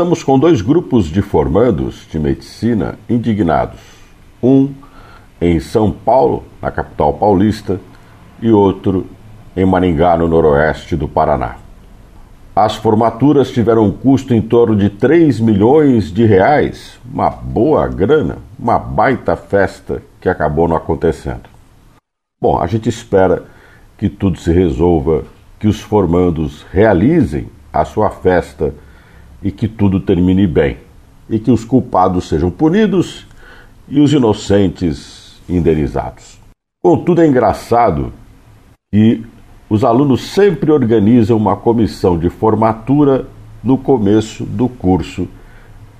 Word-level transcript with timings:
estamos 0.00 0.22
com 0.22 0.38
dois 0.38 0.62
grupos 0.62 1.08
de 1.08 1.20
formandos 1.20 2.08
de 2.10 2.18
medicina 2.18 2.98
indignados. 3.06 3.80
Um 4.42 4.72
em 5.38 5.60
São 5.60 5.92
Paulo, 5.92 6.42
na 6.62 6.70
capital 6.70 7.12
paulista, 7.12 7.78
e 8.40 8.50
outro 8.50 9.06
em 9.54 9.66
Maringá, 9.66 10.16
no 10.16 10.26
noroeste 10.26 10.96
do 10.96 11.06
Paraná. 11.06 11.56
As 12.56 12.76
formaturas 12.76 13.50
tiveram 13.50 13.84
um 13.84 13.92
custo 13.92 14.32
em 14.32 14.40
torno 14.40 14.74
de 14.74 14.88
3 14.88 15.38
milhões 15.38 16.10
de 16.10 16.24
reais, 16.24 16.98
uma 17.04 17.28
boa 17.28 17.86
grana, 17.86 18.38
uma 18.58 18.78
baita 18.78 19.36
festa 19.36 20.02
que 20.18 20.30
acabou 20.30 20.66
não 20.66 20.76
acontecendo. 20.76 21.50
Bom, 22.40 22.58
a 22.58 22.66
gente 22.66 22.88
espera 22.88 23.44
que 23.98 24.08
tudo 24.08 24.38
se 24.38 24.50
resolva, 24.50 25.24
que 25.58 25.68
os 25.68 25.78
formandos 25.78 26.64
realizem 26.72 27.50
a 27.70 27.84
sua 27.84 28.08
festa 28.08 28.72
e 29.42 29.50
que 29.50 29.68
tudo 29.68 30.00
termine 30.00 30.46
bem, 30.46 30.78
e 31.28 31.38
que 31.38 31.50
os 31.50 31.64
culpados 31.64 32.28
sejam 32.28 32.50
punidos 32.50 33.26
e 33.88 34.00
os 34.00 34.12
inocentes 34.12 35.40
indenizados. 35.48 36.38
Contudo, 36.82 37.22
é 37.22 37.26
engraçado 37.26 38.12
que 38.92 39.24
os 39.68 39.84
alunos 39.84 40.22
sempre 40.22 40.70
organizam 40.72 41.36
uma 41.36 41.56
comissão 41.56 42.18
de 42.18 42.28
formatura 42.28 43.26
no 43.62 43.76
começo 43.76 44.44
do 44.44 44.68
curso 44.68 45.28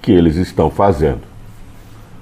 que 0.00 0.10
eles 0.10 0.36
estão 0.36 0.70
fazendo. 0.70 1.20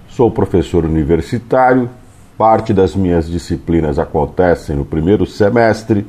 Sou 0.09 0.31
professor 0.31 0.85
universitário, 0.85 1.89
parte 2.37 2.75
das 2.75 2.95
minhas 2.95 3.29
disciplinas 3.29 3.99
acontecem 3.99 4.77
no 4.77 4.85
primeiro 4.85 5.25
semestre 5.25 6.07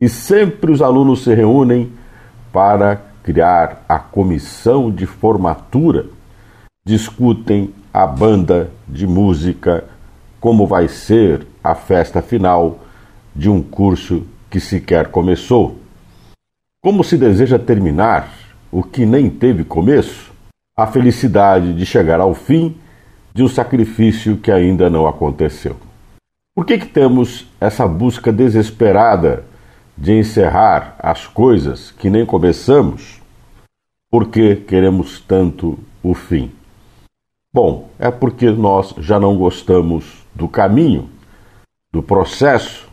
e 0.00 0.08
sempre 0.08 0.72
os 0.72 0.80
alunos 0.80 1.22
se 1.22 1.34
reúnem 1.34 1.92
para 2.52 3.09
criar 3.22 3.84
a 3.88 3.98
comissão 3.98 4.90
de 4.90 5.06
formatura, 5.06 6.06
discutem 6.84 7.72
a 7.92 8.06
banda 8.06 8.70
de 8.88 9.06
música, 9.06 9.84
como 10.40 10.66
vai 10.66 10.88
ser 10.88 11.46
a 11.62 11.74
festa 11.74 12.22
final 12.22 12.78
de 13.34 13.48
um 13.48 13.62
curso 13.62 14.26
que 14.48 14.58
sequer 14.58 15.08
começou. 15.08 15.78
Como 16.82 17.04
se 17.04 17.18
deseja 17.18 17.58
terminar 17.58 18.32
o 18.72 18.82
que 18.82 19.04
nem 19.04 19.28
teve 19.28 19.64
começo? 19.64 20.32
A 20.76 20.86
felicidade 20.86 21.74
de 21.74 21.84
chegar 21.84 22.20
ao 22.20 22.34
fim 22.34 22.76
de 23.34 23.42
um 23.42 23.48
sacrifício 23.48 24.38
que 24.38 24.50
ainda 24.50 24.88
não 24.88 25.06
aconteceu. 25.06 25.76
Por 26.54 26.64
que, 26.64 26.78
que 26.78 26.86
temos 26.86 27.46
essa 27.60 27.86
busca 27.86 28.32
desesperada 28.32 29.44
de 29.96 30.12
encerrar 30.12 30.96
as 30.98 31.26
coisas 31.26 31.90
que 31.92 32.10
nem 32.10 32.24
começamos? 32.24 33.19
Por 34.10 34.28
que 34.28 34.56
queremos 34.56 35.20
tanto 35.20 35.78
o 36.02 36.14
fim? 36.14 36.50
Bom, 37.52 37.88
é 37.96 38.10
porque 38.10 38.50
nós 38.50 38.92
já 38.98 39.20
não 39.20 39.36
gostamos 39.36 40.24
do 40.34 40.48
caminho, 40.48 41.08
do 41.92 42.02
processo, 42.02 42.88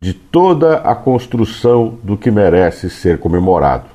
de 0.00 0.14
toda 0.14 0.78
a 0.78 0.94
construção 0.94 1.98
do 2.02 2.16
que 2.16 2.30
merece 2.30 2.88
ser 2.88 3.18
comemorado. 3.18 3.90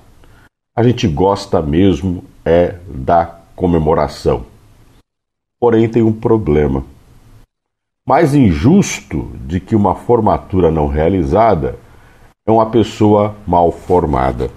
A 0.76 0.84
gente 0.84 1.08
gosta 1.08 1.60
mesmo 1.60 2.24
é 2.46 2.76
da 2.88 3.26
comemoração. 3.56 4.46
Porém, 5.60 5.90
tem 5.90 6.04
um 6.04 6.14
problema. 6.14 6.84
Mais 8.06 8.36
injusto 8.36 9.32
de 9.48 9.60
que 9.60 9.76
uma 9.76 9.96
formatura 9.96 10.70
não 10.70 10.88
realizada 10.88 11.80
é 12.46 12.52
uma 12.52 12.70
pessoa 12.70 13.36
mal 13.48 13.72
formada. 13.72 14.52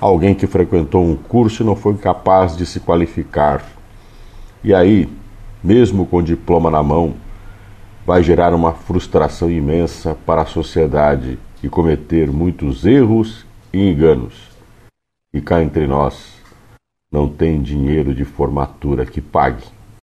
Alguém 0.00 0.34
que 0.34 0.46
frequentou 0.46 1.02
um 1.02 1.16
curso 1.16 1.62
e 1.62 1.66
não 1.66 1.74
foi 1.74 1.96
capaz 1.96 2.56
de 2.56 2.66
se 2.66 2.80
qualificar. 2.80 3.64
E 4.62 4.74
aí, 4.74 5.08
mesmo 5.64 6.06
com 6.06 6.18
o 6.18 6.22
diploma 6.22 6.70
na 6.70 6.82
mão, 6.82 7.14
vai 8.04 8.22
gerar 8.22 8.54
uma 8.54 8.72
frustração 8.72 9.50
imensa 9.50 10.16
para 10.26 10.42
a 10.42 10.46
sociedade 10.46 11.38
e 11.62 11.68
cometer 11.68 12.30
muitos 12.30 12.84
erros 12.84 13.46
e 13.72 13.90
enganos. 13.90 14.50
E 15.32 15.40
cá 15.40 15.62
entre 15.62 15.86
nós, 15.86 16.36
não 17.10 17.28
tem 17.28 17.60
dinheiro 17.60 18.14
de 18.14 18.24
formatura 18.24 19.06
que 19.06 19.20
pague. 19.20 19.75